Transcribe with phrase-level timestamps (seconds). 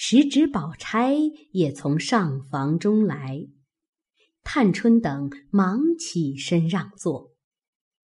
[0.00, 1.16] 十指宝钗
[1.50, 3.48] 也从上房中来，
[4.44, 7.32] 探春等忙起身让座，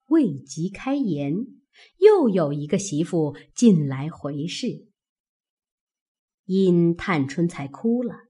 [0.08, 1.46] 未及开言，
[1.98, 4.88] 又有一个媳妇进来回事，
[6.46, 8.24] 因探春才哭了。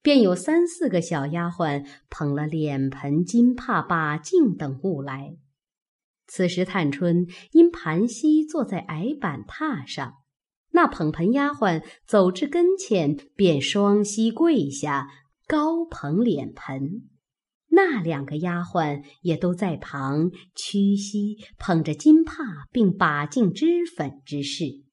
[0.00, 5.36] 便有三四个小丫鬟捧了脸盆、金帕、把镜等物来。
[6.26, 10.14] 此时探春因盘膝坐在矮板榻上，
[10.70, 15.08] 那捧盆丫鬟走至跟前，便双膝跪下，
[15.46, 17.02] 高捧脸盆；
[17.68, 24.84] 那两个丫鬟也都在旁屈膝捧着金帕，并把镜脂粉之事。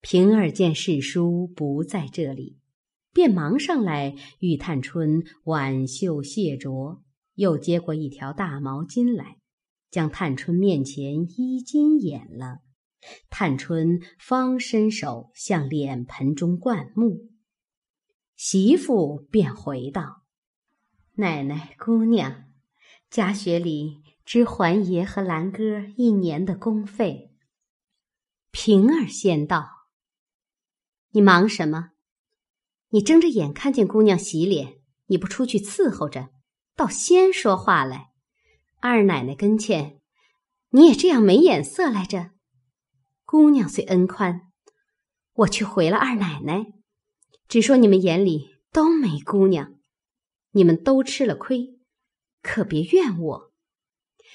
[0.00, 2.58] 平儿见世叔不在这里。
[3.12, 7.02] 便忙上来与探春挽袖卸着，
[7.34, 9.38] 又接过一条大毛巾来，
[9.90, 12.58] 将探春面前衣襟掩了。
[13.28, 17.30] 探春方伸手向脸盆中灌木，
[18.36, 20.22] 媳妇便回道
[21.16, 22.44] ：“奶奶、姑娘，
[23.10, 27.32] 家学里支还爷和兰哥一年的工费。”
[28.52, 29.68] 平儿先道
[31.12, 31.90] ：“你忙什么？”
[32.92, 36.30] 你睁着眼看见姑娘洗脸，你不出去伺候着，
[36.74, 38.10] 倒先说话来。
[38.80, 40.00] 二奶奶跟前，
[40.70, 42.32] 你也这样没眼色来着。
[43.30, 44.50] 姑娘虽恩宽，
[45.34, 46.66] 我却回了二奶奶，
[47.46, 49.76] 只说你们眼里都没姑娘，
[50.50, 51.78] 你们都吃了亏，
[52.42, 53.52] 可别怨我。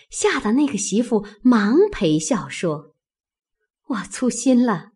[0.10, 2.96] 吓得那个媳妇忙陪笑说
[3.88, 4.94] ：“我粗心了。”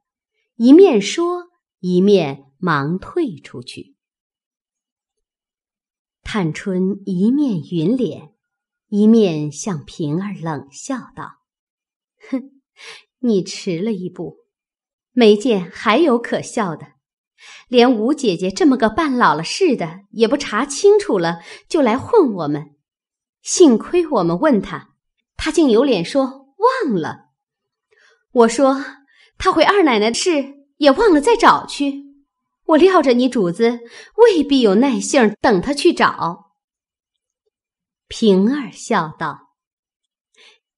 [0.56, 2.46] 一面说，一面。
[2.62, 3.96] 忙退出去。
[6.22, 8.34] 探春一面云脸，
[8.88, 11.40] 一面向平儿冷笑道
[12.30, 12.62] ：“哼，
[13.20, 14.38] 你迟了一步，
[15.12, 16.94] 没见还有可笑的。
[17.68, 22.76] 连吴姐姐这么个半老了似的，也不查清楚了，就来混我们。
[23.42, 24.96] 幸亏我们问他，
[25.38, 27.30] 他竟有脸说忘了。
[28.32, 28.84] 我说
[29.38, 32.10] 他回二奶奶的事也忘了再找去。”
[32.70, 33.80] 我料着你主子
[34.16, 36.52] 未必有耐性等他去找。
[38.08, 39.56] 平儿笑道：“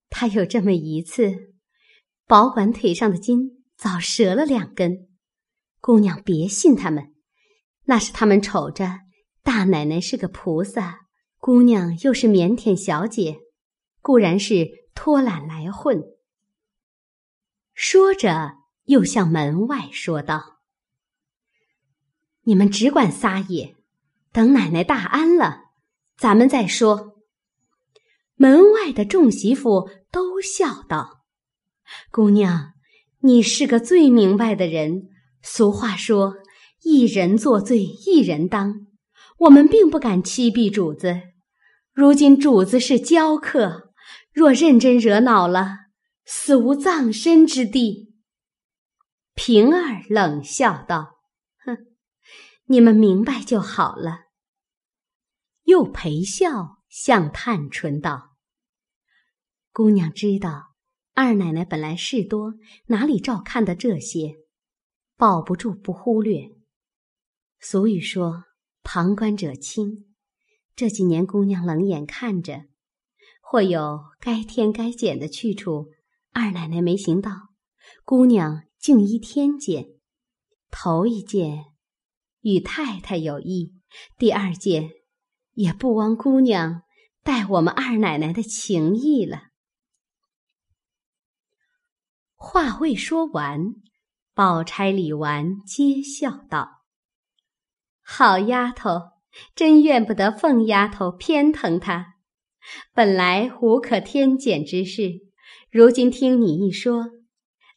[0.09, 1.50] 他有这么一次，
[2.31, 5.09] 保管腿上的筋早折了两根。
[5.81, 7.13] 姑娘别信他们，
[7.83, 9.01] 那是他们瞅着
[9.43, 11.07] 大奶奶是个菩萨，
[11.39, 13.41] 姑娘又是腼腆小姐，
[13.99, 16.01] 固然是拖懒来混。”
[17.75, 18.53] 说着，
[18.85, 20.61] 又向门外说道。
[22.43, 23.75] 你们只管撒野，
[24.31, 25.63] 等奶奶大安了，
[26.15, 27.21] 咱们再说。
[28.35, 31.20] 门外的众媳妇都笑道
[32.11, 32.73] ：“姑娘，
[33.19, 35.09] 你是个最明白的人。
[35.41, 36.35] 俗话说，
[36.83, 38.87] 一人作罪一人当。
[39.39, 41.21] 我们并不敢欺蔽主子。
[41.93, 43.93] 如今主子是娇客，
[44.31, 45.77] 若认真惹恼了，
[46.25, 48.13] 死无葬身之地。”
[49.33, 51.21] 平儿冷笑道。
[51.65, 51.77] 哼
[52.65, 54.25] 你们明白就好了。
[55.63, 58.35] 又陪笑向探春道
[59.71, 60.70] ：“姑娘知道，
[61.23, 62.55] 二奶奶本来事多，
[62.87, 64.37] 哪里照看的这些，
[65.17, 66.49] 保不住不忽略。
[67.59, 68.45] 俗语说，
[68.81, 70.15] 旁观者清。
[70.75, 72.63] 这几年姑娘冷眼看着，
[73.39, 75.91] 或有该添该减的去处，
[76.31, 77.49] 二奶奶没行到，
[78.03, 79.89] 姑娘竟依天减。
[80.71, 81.65] 头一件。”
[82.41, 83.75] 与太太有意，
[84.17, 84.89] 第二件
[85.53, 86.81] 也不枉姑娘
[87.21, 89.50] 待我们二奶奶的情谊了。
[92.43, 93.75] 话未说完，
[94.33, 96.81] 宝钗、李纨皆笑道
[98.03, 99.11] ：“好丫头，
[99.55, 102.15] 真怨不得凤丫头偏疼她。
[102.95, 105.19] 本来无可添减之事，
[105.69, 107.11] 如今听你一说，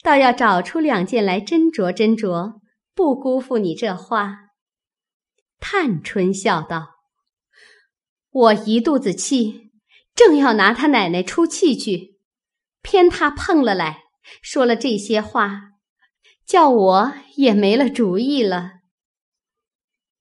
[0.02, 2.60] 倒要找出两件来斟酌斟酌，
[2.94, 4.46] 不辜负你这话。”
[5.60, 6.86] 探春笑道
[8.32, 9.72] ：“我一肚子气，
[10.14, 12.18] 正要拿他奶奶出气去，
[12.80, 14.03] 偏他碰了来
[14.42, 15.72] 说了这些话，
[16.46, 18.72] 叫我也没了主意了。”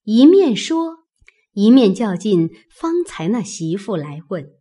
[0.04, 1.06] 一面说，
[1.54, 4.52] 一面叫进方才那媳妇来问：“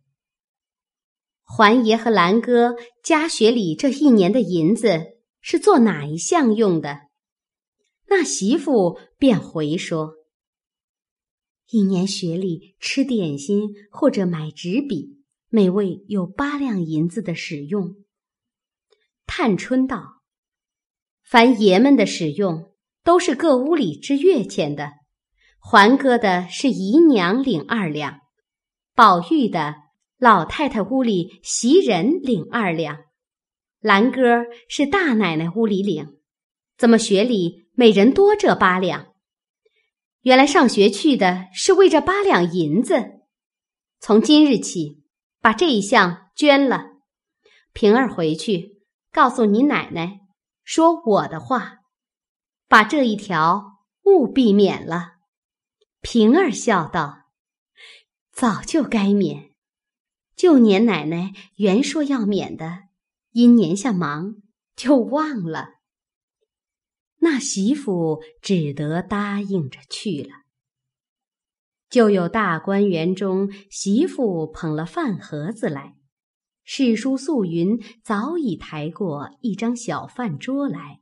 [1.43, 7.09] 环爷和兰哥家学里这一年的银子是做哪一项用的？”
[8.07, 10.13] 那媳妇便回说。
[11.69, 15.17] 一年学里吃点心或者买纸笔，
[15.49, 17.95] 每位有八两银子的使用。
[19.25, 20.21] 探春道
[21.23, 22.71] ：“凡爷们的使用，
[23.03, 24.91] 都是各屋里支月钱的。
[25.59, 28.19] 还哥的是姨娘领二两，
[28.93, 29.75] 宝玉的
[30.17, 32.99] 老太太屋里袭人领二两，
[33.79, 36.17] 兰哥是大奶奶屋里领。
[36.77, 39.13] 怎么学里每人多这八两？
[40.21, 43.21] 原来上学去的是为这八两银子。
[43.99, 45.03] 从今日起，
[45.41, 46.87] 把这一项捐了。
[47.73, 48.72] 平儿回去
[49.13, 50.21] 告诉你奶奶，
[50.63, 51.81] 说我的话，
[52.67, 55.17] 把这一条务必免了。
[56.01, 57.27] 平儿笑道
[58.33, 59.51] ：“早就该免，
[60.35, 62.85] 旧年奶奶原说要免的，
[63.29, 64.37] 因年下忙
[64.75, 65.75] 就忘了。
[67.17, 70.37] 那媳妇只得答应着去了。
[71.87, 75.95] 就有大观园中媳妇捧了饭盒子来，
[76.63, 81.01] 史书素云早已抬过一张小饭桌来，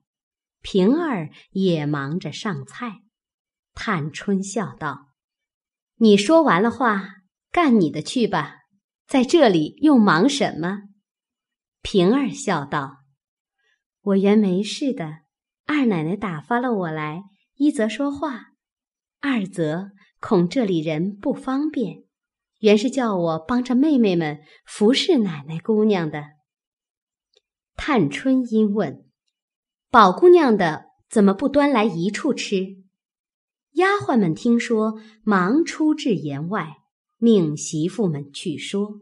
[0.61, 3.01] 平儿也忙着上菜。”
[3.73, 5.09] 探春笑道
[5.97, 7.21] ：“你说完了话，
[7.51, 8.55] 干你的去吧，
[9.07, 10.83] 在这里又忙什么？”
[11.81, 12.97] 平儿笑道
[14.01, 15.19] ：“我原没事的，
[15.65, 17.23] 二奶奶打发了我来，
[17.55, 18.53] 一则说话，
[19.19, 22.03] 二则恐这里人不方便，
[22.61, 26.23] 原是叫我帮着妹妹们服侍奶奶姑娘的。”
[27.77, 29.05] 探春因问
[29.91, 32.81] ：“宝姑娘的怎么不端来一处吃？”
[33.75, 36.77] 丫鬟们听说，忙出至檐外，
[37.17, 38.99] 命媳妇们去说：“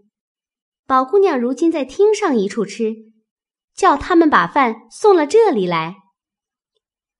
[0.85, 2.93] 宝姑娘如今在厅上一处吃，
[3.73, 5.95] 叫他们把饭送了这里来。”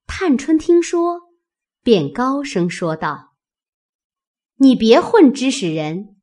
[0.05, 1.21] 探春听说，
[1.81, 3.35] 便高声说道
[4.57, 6.18] ：“你别混指使人，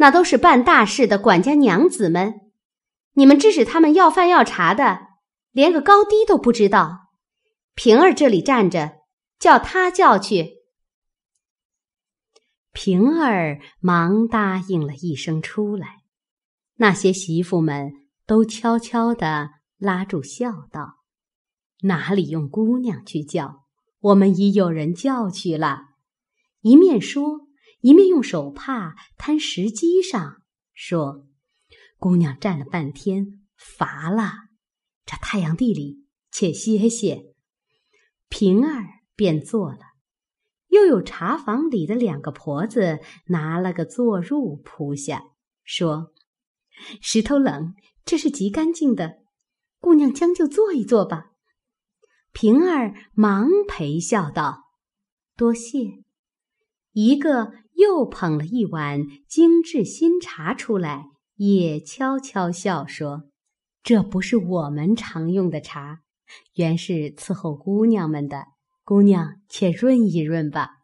[0.00, 2.40] 那都是办大事的管家娘子们，
[3.12, 4.98] 你们指使他们要饭要茶的，
[5.52, 7.10] 连个高低都不知道。
[7.74, 8.92] 平儿这里站着，
[9.38, 10.54] 叫他叫去。”
[12.72, 15.98] 平儿忙答应了一声出来，
[16.76, 17.92] 那些媳妇们
[18.24, 20.94] 都悄悄地拉住笑道
[21.84, 23.66] ：“哪里用姑娘去叫？
[24.00, 25.88] 我们已有人叫去了。”
[26.62, 27.48] 一面说，
[27.80, 30.42] 一面用手帕摊石机上，
[30.74, 31.26] 说
[31.98, 34.32] ：“姑娘站了半天，乏了，
[35.06, 37.34] 这太阳地里且歇歇。”
[38.28, 38.84] 平儿
[39.16, 39.80] 便坐了。
[40.68, 45.24] 又有茶房里的两个婆子拿了个坐褥铺下，
[45.64, 46.12] 说
[47.02, 47.74] ：“石头冷，
[48.04, 49.18] 这是极干净的，
[49.80, 51.32] 姑娘将就坐一坐吧。”
[52.32, 54.64] 平儿忙陪笑道
[55.36, 56.04] ：“多谢。”
[56.92, 61.06] 一个又捧了一碗精致新茶出来，
[61.36, 63.30] 也悄悄笑说
[63.82, 66.00] ：“这不是我们常用的茶，
[66.56, 68.44] 原是伺候姑娘们的。”
[68.84, 70.80] 姑娘，且润一润吧。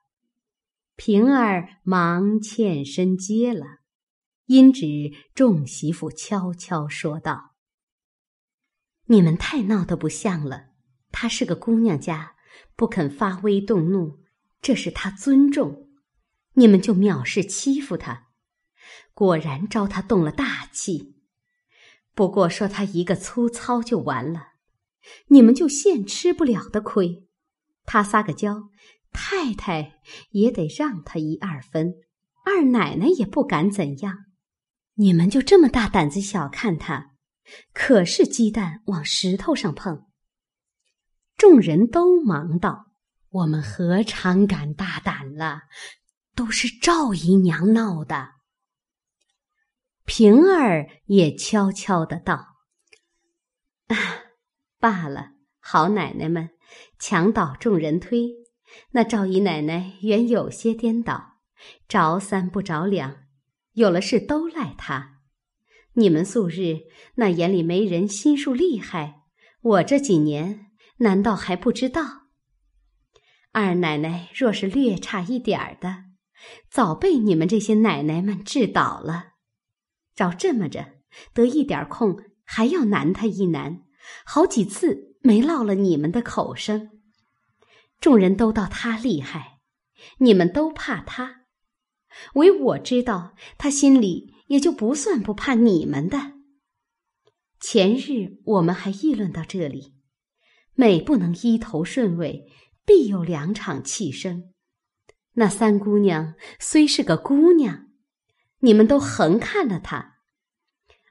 [0.95, 3.67] 平儿忙欠身接了，
[4.47, 4.87] 因指
[5.35, 7.57] 众媳妇悄悄说道
[9.07, 10.69] ：“你们太闹得不像了。
[11.13, 12.37] 她是个姑娘家，
[12.77, 14.21] 不肯发威动怒，
[14.63, 15.86] 这是她尊重，
[16.57, 18.27] 你们就藐视欺负他。
[19.15, 21.17] 果然招他动了大气。
[22.15, 24.49] 不过说他一个粗糙就完了，
[25.29, 27.27] 你们就现吃不了的亏。”
[27.85, 28.71] 他撒个娇，
[29.13, 31.95] 太太也得让他一二分，
[32.45, 34.25] 二奶奶也不敢怎样。
[34.95, 37.13] 你们就这么大胆子小看他，
[37.73, 40.07] 可是鸡蛋往石头上碰。
[41.37, 42.87] 众人都忙道
[43.31, 45.61] ：“我们何尝敢大胆了？
[46.37, 48.35] 都是赵姨娘闹的。”
[50.07, 52.59] 平儿也悄悄的道
[53.89, 53.97] ：“啊，
[54.79, 56.51] 罢了，好奶奶们。”
[56.99, 58.29] 墙倒众人推，
[58.91, 61.39] 那赵姨奶奶原有些颠倒，
[61.87, 63.19] 着三不着两，
[63.75, 65.21] 有了事都赖她。
[65.93, 66.81] 你们素日
[67.15, 69.23] 那眼里没人心术厉害，
[69.63, 72.03] 我这几年难道还不知道？
[73.53, 76.06] 二奶奶若是略差一点儿的，
[76.71, 79.33] 早被你们这些奶奶们治倒了。
[80.15, 80.95] 照这么着，
[81.35, 83.83] 得一点空还要难他一难，
[84.25, 85.17] 好几次。
[85.23, 87.01] 没落了你们的口声，
[87.99, 89.59] 众人都道他厉害，
[90.21, 91.47] 你们都怕他，
[92.35, 96.35] 唯我知道他心里也就不算不怕你们的。
[97.59, 99.97] 前日我们还议论到这里，
[100.75, 102.53] 每不能一头顺位，
[102.85, 104.55] 必有两场气声。
[105.37, 107.87] 那三姑娘虽是个姑娘，
[108.59, 110.17] 你们都横看了她。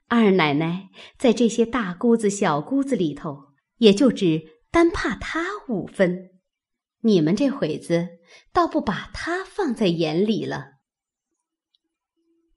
[0.06, 3.46] 二奶奶在这些大姑子、小姑子里头。
[3.78, 6.30] 也就只单怕她五分，
[7.00, 8.08] 你们这会子
[8.54, 10.76] 倒不把她放在眼里了。”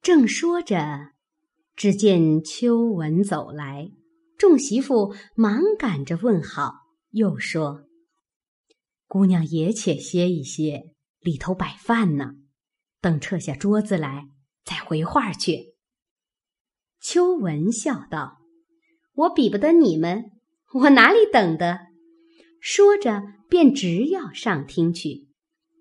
[0.01, 1.11] 正说着，
[1.75, 3.91] 只见秋文走来，
[4.37, 6.73] 众媳妇忙赶着问好，
[7.09, 7.89] 又说
[9.05, 12.35] ：“姑娘也且歇一歇，里头摆饭呢，
[13.01, 14.29] 等撤下桌子来，
[14.63, 15.75] 再回话去。”
[17.01, 18.39] 秋文笑道
[19.15, 20.31] ：“我比不得你们，
[20.73, 21.87] 我哪里等得？”
[22.61, 25.29] 说着，便直要上厅去。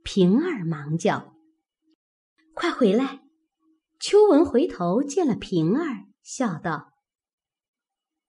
[0.05, 1.35] 平儿忙叫
[2.55, 3.21] ：“快回来！”
[4.01, 6.93] 秋文回头见了平儿，笑道：“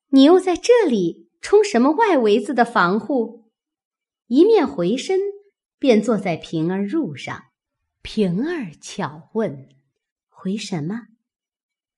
[0.09, 3.51] 你又在这里充什么外围子的防护？”
[4.25, 5.19] 一面回身，
[5.79, 7.45] 便坐在平儿褥上。
[8.01, 9.69] 平儿巧问
[10.29, 11.07] ：“回什么？”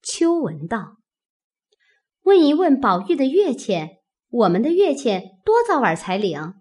[0.02, 0.98] 秋文道
[2.22, 3.98] ：“问一问宝玉的月钱，
[4.28, 6.54] 我们的月钱多早晚才领？”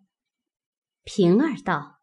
[1.03, 1.99] 平儿道：“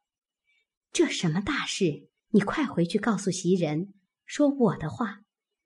[0.93, 2.09] 这什么大事？
[2.31, 3.95] 你快回去告诉袭人。”
[4.27, 5.21] 说我的话，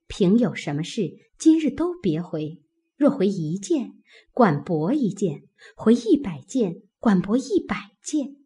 [0.06, 2.62] 平有什么事，今日都别回。
[2.96, 3.94] 若回一件，
[4.30, 8.41] 管驳一件；回一百件，管驳一百件。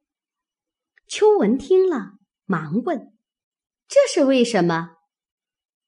[1.06, 3.12] 秋文听了，忙问
[3.86, 4.96] ：“这是为什么？”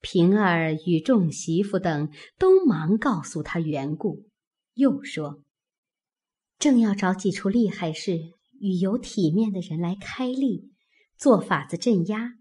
[0.00, 4.28] 平儿与众媳妇等都忙告诉他缘故，
[4.74, 5.42] 又说
[6.58, 10.72] ：“正要找几处厉害事，与有体面的人来开例，
[11.16, 12.34] 做法子镇压。”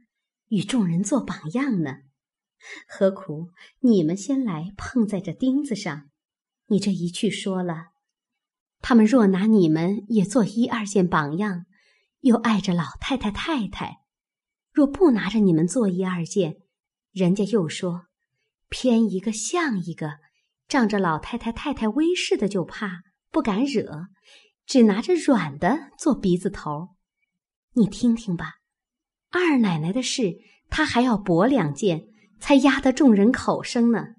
[0.49, 1.97] 与众人做榜样呢，
[2.87, 3.49] 何苦
[3.81, 6.09] 你们先来碰在这钉子上？
[6.67, 7.87] 你这一去说了，
[8.79, 11.65] 他们若拿你们也做一二件榜样，
[12.21, 14.01] 又碍着老太太太太；
[14.71, 16.57] 若不拿着你们做一二件，
[17.11, 18.07] 人家又说
[18.69, 20.19] 偏一个像一个，
[20.67, 24.07] 仗着老太太太太威势的就怕不敢惹，
[24.65, 26.89] 只拿着软的做鼻子头。
[27.73, 28.55] 你听听吧。
[29.29, 30.37] 二奶奶的事，
[30.69, 32.07] 她还要驳两件，
[32.39, 34.15] 才压得众人口声呢。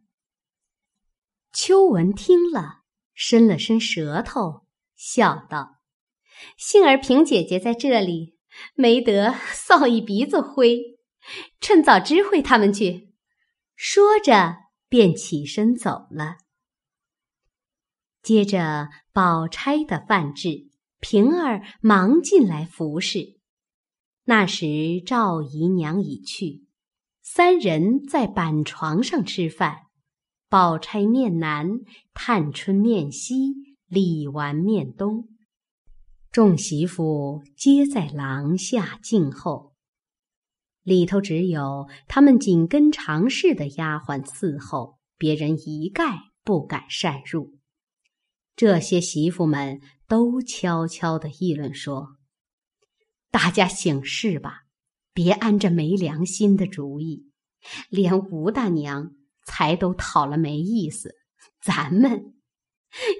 [1.52, 2.82] 秋文听了，
[3.14, 5.77] 伸了伸舌头，笑道
[6.56, 8.36] ：“幸而平姐姐在这里，
[8.74, 10.98] 没得 臊一鼻子灰，
[11.60, 13.14] 趁早知会他们去。”
[13.76, 14.56] 说着，
[14.88, 16.36] 便起身走了。
[18.22, 20.68] 接着，宝钗的饭至，
[21.00, 23.38] 平儿忙进来服侍。
[24.24, 26.66] 那时赵姨娘已去，
[27.22, 29.82] 三人在板床上吃饭。
[30.50, 31.80] 宝钗面南，
[32.12, 35.28] 探春面西，李纨面东，
[36.38, 39.74] 众媳妇皆在廊下静候。
[40.84, 47.58] 里头只有他们紧跟常侍的丫鬟伺候，别人一概不敢擅入。
[48.54, 52.18] 这些媳妇们都悄悄地议论说。
[53.32, 54.60] 大家醒事吧，
[55.12, 57.32] 别安着没良心的主意。
[57.90, 59.10] 连吴大娘
[59.44, 61.16] 才都讨了没意思，
[61.60, 62.36] 咱们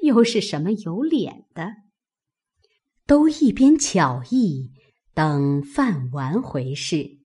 [0.05, 1.73] 又是什么有脸的？
[3.09, 4.71] 都一边巧议，
[5.15, 7.21] 等饭完回事，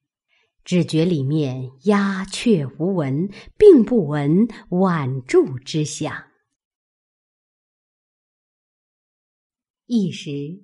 [0.63, 6.23] 只觉里面鸦雀无闻，并不闻晚柱之响。
[9.85, 10.63] 一时。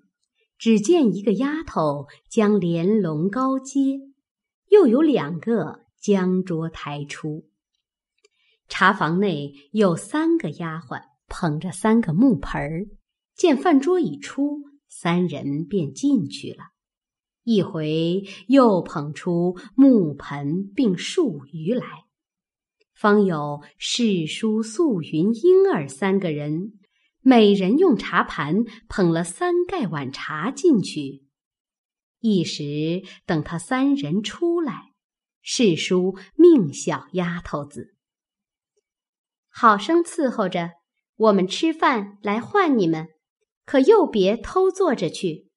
[0.58, 4.02] 只见一个丫头将帘笼高揭，
[4.68, 7.50] 又有两个将桌抬出。
[8.68, 12.88] 茶房内有三个丫鬟捧着三个木盆儿，
[13.36, 14.69] 见饭桌已出，
[15.02, 16.72] 三人便进去了。
[17.44, 22.04] 一回又捧出木盆并数鱼来，
[22.94, 26.74] 方有世书、素云、莺儿三个人。
[27.22, 31.24] 每人用茶盘捧了三盖碗茶进去，
[32.20, 34.92] 一时等他三人出来，
[35.42, 37.96] 世叔命小丫头子
[39.48, 40.72] 好生伺候着
[41.16, 43.08] 我们吃饭来唤你们，
[43.70, 45.48] 可又别偷坐着去。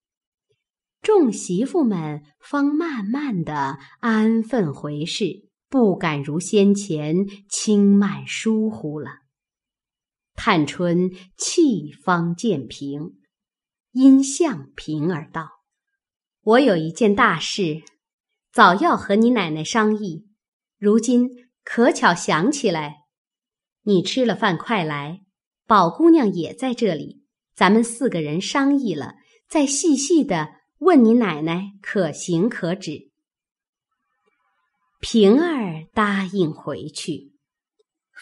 [1.00, 9.12] 众媳妇们方慢慢的安分回事，不敢如先前轻慢疏忽了。
[10.34, 13.14] 探春气方渐平，
[13.92, 15.62] 因向平儿道
[16.44, 17.80] ：“我有一件大事，
[18.52, 20.28] 早要和你奶奶商议，
[20.76, 21.30] 如今
[21.64, 23.06] 可巧想起来。
[23.84, 25.22] 你吃了饭快来，
[25.66, 27.21] 宝姑娘也在这里，
[27.54, 29.14] 咱们四个人商议了，
[29.48, 33.10] 再细细的问你奶奶可行可止。”
[35.00, 37.32] 平儿答应回去，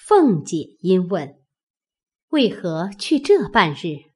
[0.07, 1.37] 凤姐因问。
[2.31, 4.11] 为何去这半日？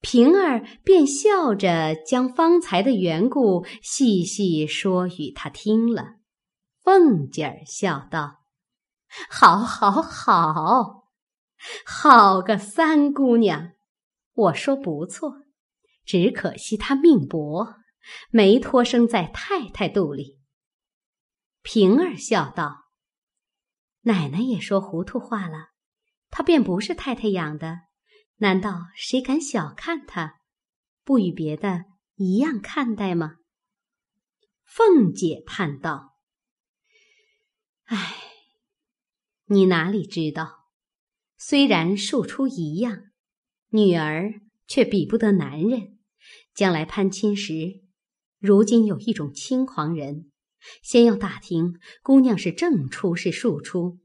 [0.00, 6.14] 平儿便笑着将方才的缘故细细说与他听了。
[6.82, 8.38] 凤姐儿笑道
[9.28, 11.04] ：“好，好，好，
[11.84, 13.72] 好个三姑娘！
[14.32, 15.44] 我说不错，
[16.04, 17.76] 只可惜他命薄，
[18.30, 20.38] 没托生在太太肚里。”
[21.62, 22.84] 平儿笑道
[24.02, 25.68] ：“奶奶也说糊涂话了，
[26.30, 27.80] 他便不是太太养的。”
[28.42, 30.40] 难道谁敢小看他，
[31.04, 31.84] 不与别的
[32.14, 33.36] 一样看待吗？
[34.64, 36.14] 凤姐叹道
[37.84, 38.16] ：“唉，
[39.44, 40.70] 你哪里知道？
[41.36, 43.09] 虽然庶出一样，
[43.70, 44.34] 女儿
[44.66, 45.98] 却比不得男人。
[46.54, 47.80] 将来攀亲时，
[48.38, 50.30] 如今有一种轻狂人，
[50.82, 53.98] 先要打听姑娘是正出是庶出，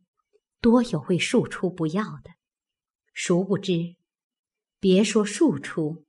[0.62, 2.32] 多有为庶出不要的，
[3.14, 3.96] 殊不知。”
[4.80, 6.06] 别说庶出，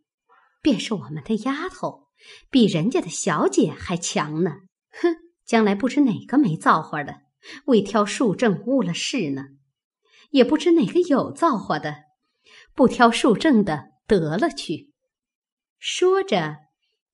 [0.61, 2.09] 便是我们的丫头，
[2.51, 4.61] 比人家的小姐还强呢。
[4.91, 7.23] 哼，将来不知哪个没造化的，
[7.67, 9.57] 为挑庶正误了事呢；
[10.31, 12.05] 也不知哪个有造化的，
[12.77, 14.93] 不挑庶正的得了去。
[15.79, 16.59] 说着，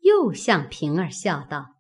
[0.01, 1.77] 又向平儿笑道：“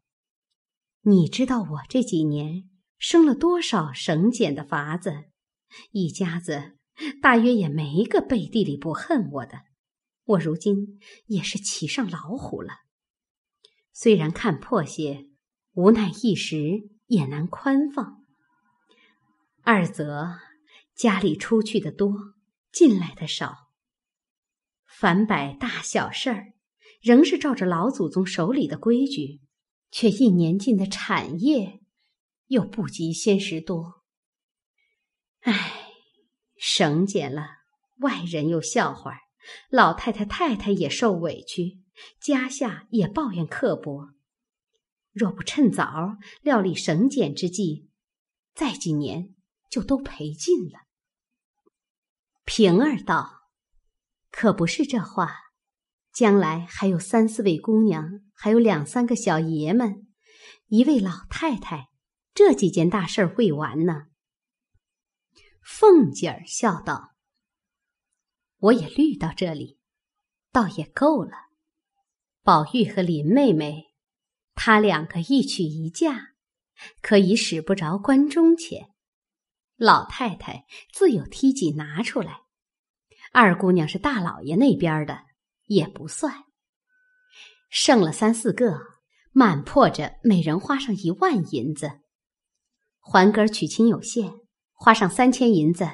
[1.03, 5.25] 你知道我这几年生了多少省俭的法子，
[5.91, 6.79] 一家子
[7.21, 9.63] 大约也没个背地里不恨我的。”
[10.25, 12.71] 我如今也是骑上老虎了，
[13.93, 15.27] 虽然看破些，
[15.73, 18.23] 无奈一时也难宽放。
[19.63, 20.39] 二则
[20.95, 22.15] 家里出去的多，
[22.73, 23.72] 进来的少，
[24.99, 26.53] 凡百大小事儿，
[27.01, 29.41] 仍是照着老祖宗手里的规矩，
[29.91, 31.81] 却一年进的产业
[32.47, 34.05] 又不及先时多。
[35.41, 35.89] 唉，
[36.57, 37.47] 省俭了，
[37.99, 39.19] 外人又笑话。
[39.69, 41.81] 老太太、太太也受委屈，
[42.21, 44.11] 家下也抱怨刻薄。
[45.11, 47.89] 若不趁早料理省俭之计，
[48.55, 49.35] 再几年
[49.69, 50.83] 就都赔尽了。
[52.45, 53.42] 平儿道
[54.33, 55.31] ：“可不是这话，
[56.13, 60.09] 将来还有三四位姑娘，还有两三个小爷们，
[60.67, 61.91] 一位老太太，
[62.35, 64.07] 这几件大事儿未完呢。”
[65.63, 67.11] 凤姐儿笑道。
[68.59, 69.79] 我也虑到这里，
[70.51, 71.33] 倒也够了。
[72.43, 73.93] 宝玉和林妹妹，
[74.55, 76.35] 他两个一娶一嫁，
[77.01, 78.91] 可以使不着关中钱。
[79.77, 82.42] 老太太自有梯级拿出来。
[83.33, 85.21] 二姑娘是大老爷那边的，
[85.65, 86.45] 也不算。
[87.71, 88.79] 剩了三四个，
[89.33, 91.91] 满破着每人花上一万银子。
[93.01, 94.35] 环哥娶亲有限，
[94.75, 95.89] 花上三千银子。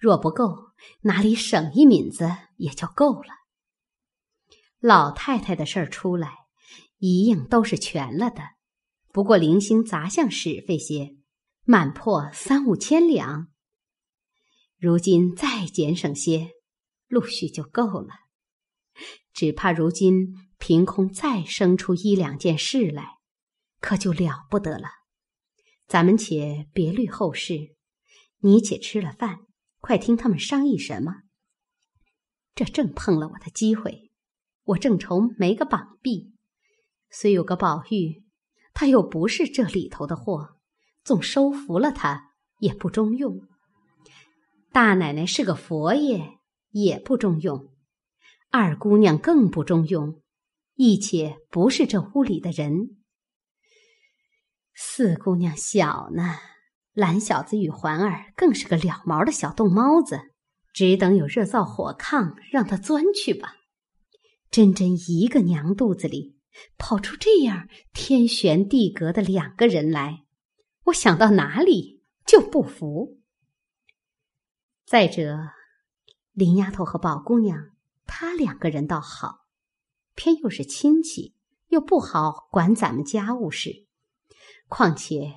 [0.00, 3.30] 若不够，哪里省一敏子也就够了。
[4.78, 6.32] 老太太的事儿出来，
[6.98, 8.42] 一应都是全了的。
[9.12, 11.16] 不过零星杂项使费些，
[11.64, 13.48] 满破三五千两。
[14.78, 16.50] 如今再减省些，
[17.08, 18.08] 陆续就够了。
[19.32, 23.18] 只怕如今凭空再生出一两件事来，
[23.80, 24.88] 可就了不得了。
[25.86, 27.74] 咱们且别虑后事，
[28.40, 29.40] 你且吃了饭。
[29.80, 31.22] 快听他们商议什么！
[32.56, 34.10] 这正碰了我的机会，
[34.64, 36.34] 我正愁没个绑臂，
[37.08, 38.24] 虽有个宝玉，
[38.74, 40.56] 他又不是这里头的货，
[41.04, 43.40] 纵收服了他也不中用。
[44.72, 46.37] 大奶奶是个佛爷，
[46.82, 47.70] 也不中用；
[48.50, 50.22] 二姑娘更不中用，
[50.74, 52.96] 亦且不是这屋里的人。
[54.74, 56.38] 四姑娘小呢。
[56.94, 60.18] 懒小子与环儿更是个了毛的小冻猫子，
[60.72, 63.54] 只等有热灶火炕，让他钻去吧。
[64.50, 66.40] 真真一个娘肚子里
[66.76, 70.24] 跑出这样天悬地隔的两个人来，
[70.86, 73.20] 我想到哪里就不服。
[74.84, 75.38] 再者，
[76.38, 77.70] 林丫头和宝姑娘，
[78.06, 79.40] 她两个人倒好，
[80.14, 81.34] 偏又是亲戚，
[81.66, 83.88] 又不好管咱们家务事，
[84.68, 85.34] 况且。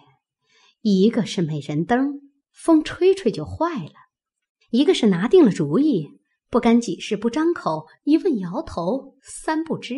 [0.82, 3.94] 一个是美人灯，风吹吹就坏了；
[4.70, 9.96] 一个是拿定了主意，不干几事不张口，一问摇头，三不知，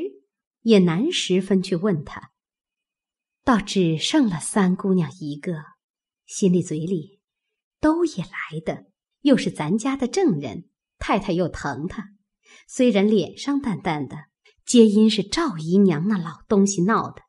[0.61, 2.31] 也难十分去问他。
[3.43, 5.51] 倒只剩了三姑娘一个，
[6.25, 7.19] 心里嘴里
[7.81, 8.85] 都也来的，
[9.19, 10.69] 又是咱家的正人，
[11.05, 12.11] 太太又疼他，
[12.65, 14.27] 虽然脸上淡淡的，
[14.65, 17.23] 皆因是赵姨娘那老东西闹的，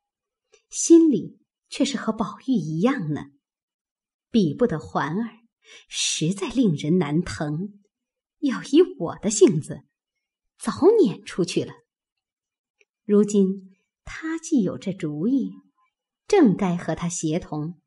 [0.70, 3.32] 心里却是和宝玉一样呢。
[4.30, 5.40] 比不得环儿，
[5.88, 7.80] 实在令人难疼。
[8.38, 9.80] 要依我的性子，
[10.56, 11.72] 早撵出去了。
[13.04, 15.50] 如今他既有这主意，
[16.28, 17.80] 正该和他协同，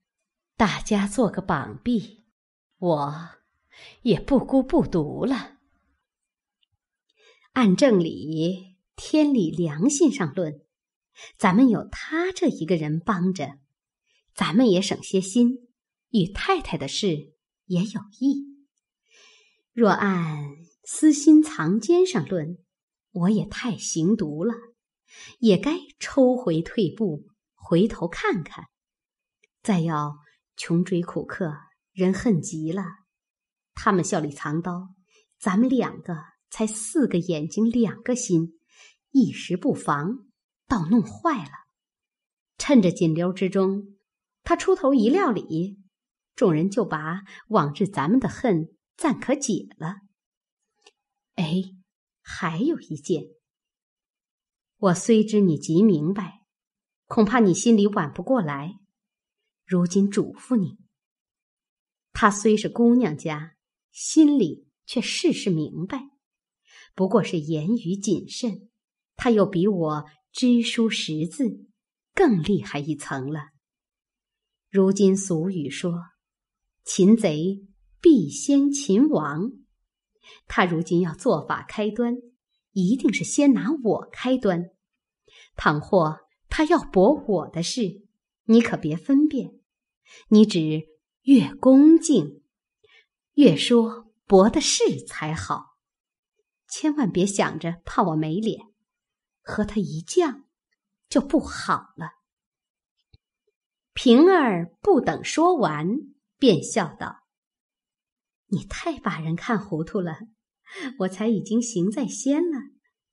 [0.58, 2.26] 大家做个绑臂，
[2.78, 3.30] 我
[4.02, 5.57] 也不孤不独了。
[7.58, 10.62] 按正理、天理、良心上论，
[11.40, 13.58] 咱们有他这一个人帮着，
[14.36, 15.68] 咱们也省些心，
[16.12, 17.34] 与太太的事
[17.66, 18.46] 也有益。
[19.74, 20.38] 若按
[20.84, 22.60] 私心藏奸上论，
[23.10, 24.54] 我也太行毒了，
[25.40, 28.66] 也该抽回退步，回头看看。
[29.64, 30.20] 再要
[30.56, 31.56] 穷追苦克，
[31.92, 32.84] 人恨极了。
[33.74, 34.90] 他们笑里藏刀，
[35.40, 36.18] 咱们两个
[36.50, 38.60] 才四个眼睛两个心，
[39.12, 40.28] 一时不防，
[40.68, 41.52] 倒弄坏了。
[42.58, 43.96] 趁着紧溜之中，
[44.44, 45.80] 他出头一料理，
[46.36, 48.74] 众人就把往日咱们的恨。
[48.98, 49.98] 暂可解了。
[51.36, 51.62] 哎，
[52.24, 53.26] 还有一件，
[54.78, 56.42] 我虽知你极明白，
[57.06, 58.80] 恐怕你心里挽不过来。
[59.68, 60.80] 如今嘱咐你，
[62.12, 63.56] 她虽是姑娘家，
[63.92, 66.10] 心里却事事明白，
[66.98, 68.72] 不过是言语谨慎。
[69.16, 71.68] 他又比我知书识字，
[72.16, 73.52] 更厉害一层了。
[74.72, 75.94] 如今俗语说，
[76.84, 77.64] 擒贼。
[78.00, 79.52] 必先擒王，
[80.48, 82.16] 他如今要做法开端，
[82.72, 84.70] 一定是先拿我开端。
[85.56, 88.04] 倘或他要驳我的事，
[88.46, 89.60] 你可别分辨，
[90.30, 90.88] 你只
[91.24, 92.44] 越恭敬，
[93.34, 95.77] 越说驳的是才好，
[96.68, 98.68] 千万别想着怕我没脸，
[99.42, 100.44] 和他一犟
[101.10, 102.12] 就不好了。
[103.94, 105.88] 平儿不等说完，
[106.38, 107.24] 便笑道。
[108.48, 110.20] 你太把人看糊涂了，
[111.00, 112.60] 我才已经行在先了，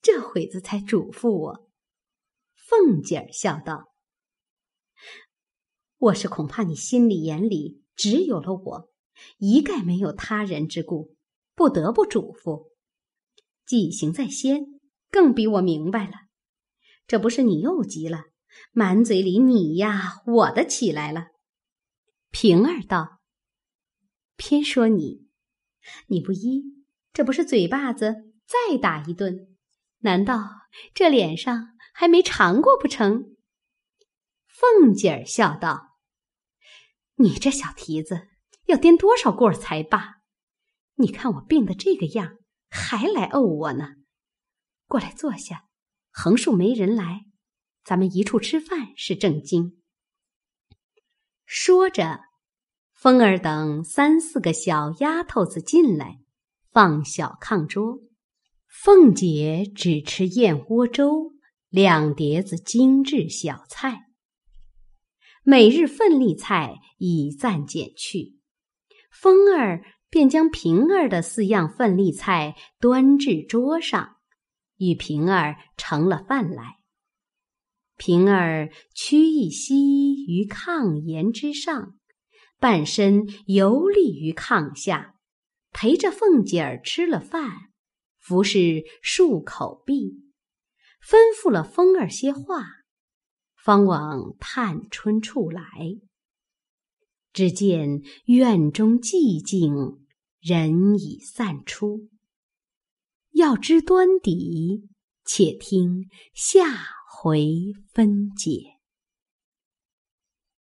[0.02, 1.70] 这会子才嘱咐我。
[2.54, 3.94] 凤姐儿笑道
[5.98, 8.90] ：“我是恐怕你心里眼里只有了我，
[9.38, 11.16] 一概没有他人之故，
[11.54, 12.73] 不得不嘱咐。
[13.66, 16.12] 既行在先，更比我明白了。
[17.06, 18.24] 这不是你又急了，
[18.72, 21.28] 满嘴里你呀我的起来了。”
[22.30, 23.20] 平儿道
[24.36, 25.24] ：“偏说你。”
[26.08, 26.62] 你不依，
[27.12, 29.54] 这不是嘴巴子再打一顿？
[29.98, 30.48] 难道
[30.94, 33.36] 这脸上还没尝过不成？
[34.46, 35.98] 凤姐儿笑道
[37.16, 38.28] ：“你这小蹄子
[38.64, 40.22] 要颠多少过才罢？
[40.94, 42.38] 你看我病的这个样，
[42.74, 43.94] 还来怄我呢？
[44.86, 45.66] 过来坐下，
[46.10, 47.26] 横竖没人来，
[47.84, 49.80] 咱们一处吃饭是正经。”
[51.46, 52.20] 说着。
[52.92, 56.20] 风儿等三四个小丫头子进来，
[56.72, 57.98] 放小炕桌。
[58.66, 61.34] 凤姐只吃燕窝粥，
[61.68, 64.06] 两碟子精致小菜。
[65.42, 68.38] 每日份例菜已暂减去，
[69.10, 69.84] 风儿
[70.14, 74.18] 便将平儿的四样份例菜端至桌上，
[74.76, 76.76] 与平儿盛了饭来。
[77.96, 81.96] 平儿屈一膝于炕沿之上。
[82.60, 85.16] 半身游立于炕下，
[85.72, 87.72] 陪着凤姐儿吃了饭，
[88.20, 90.22] 服侍漱口毕，
[91.02, 92.64] 吩咐了风儿些话，
[93.56, 95.60] 方往探春处来。
[97.32, 100.03] 只见院中寂静，
[100.44, 102.10] 人已散出。
[103.30, 104.90] 要知端底，
[105.24, 106.66] 且听下
[107.10, 108.73] 回分解。